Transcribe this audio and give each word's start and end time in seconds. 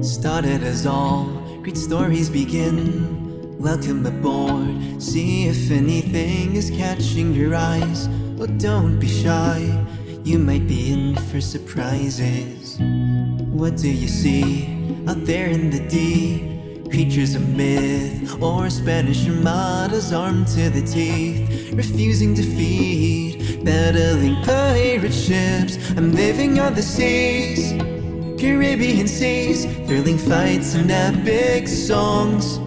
is 0.00 0.86
all 0.86 1.24
great 1.62 1.76
stories 1.76 2.30
begin. 2.30 3.58
Welcome 3.58 4.06
aboard, 4.06 5.02
see 5.02 5.48
if 5.48 5.72
anything 5.72 6.54
is 6.54 6.70
catching 6.70 7.34
your 7.34 7.56
eyes. 7.56 8.08
Well, 8.36 8.46
don't 8.58 9.00
be 9.00 9.08
shy, 9.08 9.58
you 10.22 10.38
might 10.38 10.68
be 10.68 10.92
in 10.92 11.16
for 11.16 11.40
surprises. 11.40 12.78
What 13.50 13.76
do 13.76 13.90
you 13.90 14.06
see 14.06 14.66
out 15.08 15.24
there 15.24 15.48
in 15.48 15.70
the 15.70 15.80
deep? 15.88 16.90
Creatures 16.90 17.34
of 17.34 17.48
myth 17.48 18.40
or 18.40 18.70
Spanish 18.70 19.26
armadas 19.28 20.12
armed 20.12 20.46
to 20.48 20.70
the 20.70 20.82
teeth, 20.82 21.72
refusing 21.72 22.34
defeat, 22.34 23.64
battling 23.64 24.36
pirate 24.44 25.12
ships. 25.12 25.76
I'm 25.96 26.12
living 26.12 26.60
on 26.60 26.74
the 26.74 26.82
seas. 26.82 27.97
Caribbean 28.38 29.08
seas, 29.08 29.64
thrilling 29.88 30.16
fights 30.16 30.74
and 30.74 30.88
epic 30.92 31.66
songs. 31.66 32.58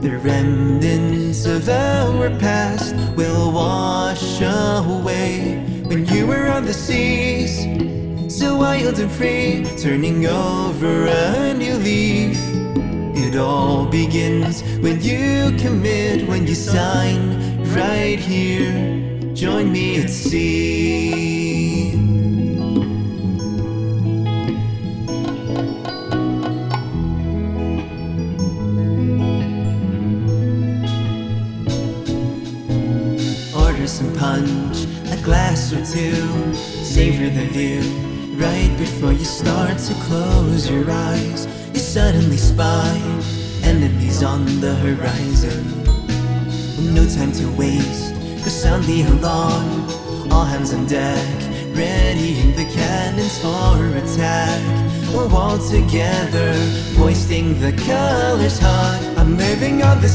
The 0.00 0.18
remnants 0.22 1.44
of 1.44 1.68
our 1.68 2.30
past 2.38 2.94
will 3.14 3.52
wash 3.52 4.40
away 4.40 5.62
when 5.84 6.06
you 6.06 6.26
were 6.26 6.46
on 6.48 6.64
the 6.64 6.72
seas. 6.72 7.54
So 8.34 8.56
wild 8.56 8.98
and 8.98 9.12
free, 9.12 9.66
turning 9.76 10.24
over 10.24 11.06
a 11.06 11.52
new 11.52 11.74
leaf. 11.74 12.38
It 13.14 13.36
all 13.36 13.84
begins 13.84 14.62
when 14.80 15.02
you 15.02 15.54
commit, 15.58 16.26
when 16.26 16.46
you 16.46 16.54
sign 16.54 17.62
right 17.74 18.18
here. 18.18 19.34
Join 19.34 19.70
me 19.70 20.00
at 20.02 20.08
sea. 20.08 21.33
Some 33.86 34.16
punch, 34.16 34.86
a 35.12 35.22
glass 35.22 35.72
or 35.72 35.84
two. 35.84 36.54
Savor 36.54 37.28
the 37.28 37.46
view. 37.52 37.82
Right 38.34 38.74
before 38.78 39.12
you 39.12 39.26
start 39.26 39.76
to 39.76 39.94
close 40.06 40.68
your 40.70 40.90
eyes, 40.90 41.46
you 41.72 41.80
suddenly 41.80 42.38
spy 42.38 42.96
enemies 43.62 44.22
on 44.22 44.46
the 44.60 44.74
horizon. 44.76 45.62
No 46.94 47.06
time 47.06 47.32
to 47.32 47.46
waste, 47.58 48.14
cause 48.42 48.62
sound 48.62 48.84
the 48.84 49.02
alarm. 49.02 50.32
All 50.32 50.46
hands 50.46 50.72
on 50.72 50.86
deck, 50.86 51.28
readying 51.76 52.56
the 52.56 52.64
cannons 52.72 53.38
for 53.38 53.76
attack. 53.98 54.62
We're 55.14 55.30
all 55.30 55.58
together, 55.58 56.54
hoisting 56.96 57.60
the 57.60 57.72
colors 57.72 58.58
high. 58.58 59.14
I'm 59.18 59.36
living 59.36 59.82
on 59.82 60.00
the 60.00 60.08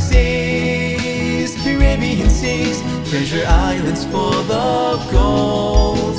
seas, 1.50 1.64
Caribbean 1.64 2.30
seas, 2.30 2.82
treasure 3.10 3.46
islands 3.48 4.06
full 4.06 4.52
of 4.52 5.12
gold. 5.12 6.16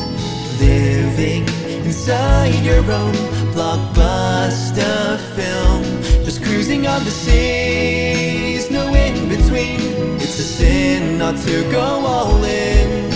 Living 0.59 1.47
inside 1.85 2.55
your 2.65 2.85
own 2.91 3.15
blockbuster 3.55 5.19
film, 5.35 5.83
just 6.25 6.43
cruising 6.43 6.87
on 6.87 7.05
the 7.05 7.11
seas, 7.11 8.71
no 8.71 8.95
in 8.95 9.29
between. 9.29 9.81
It's 10.17 10.39
a 10.39 10.43
sin 10.43 11.19
not 11.19 11.37
to 11.47 11.71
go 11.71 11.81
all 11.81 12.45
in. 12.45 13.11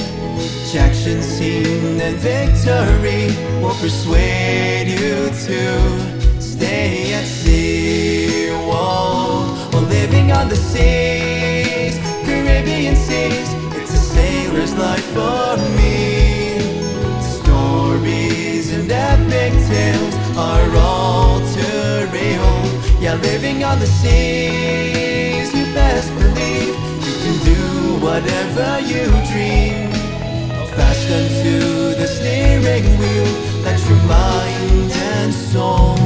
Jackson 0.73 1.23
scene 1.23 2.01
and 2.01 2.17
victory 2.17 3.27
will 3.63 3.77
persuade 3.81 4.89
you 4.89 5.31
to 5.47 6.41
stay 6.41 7.15
at 7.15 7.25
sea. 7.25 7.64
Living 23.55 23.65
on 23.65 23.79
the 23.79 23.87
seas, 23.87 25.55
you 25.55 25.65
best 25.75 26.13
believe. 26.15 26.75
You 27.07 27.15
can 27.23 27.37
do 27.45 28.05
whatever 28.05 28.81
you 28.81 29.05
dream. 29.31 29.91
Fast 30.77 31.11
unto 31.11 31.95
the 31.95 32.07
steering 32.07 32.85
wheel, 32.99 33.27
let 33.63 33.79
your 33.89 34.03
mind 34.09 34.93
and 34.93 35.33
soul 35.33 36.04